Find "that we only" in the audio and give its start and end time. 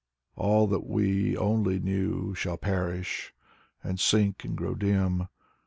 0.65-1.77